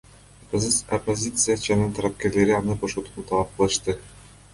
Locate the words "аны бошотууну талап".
2.61-3.53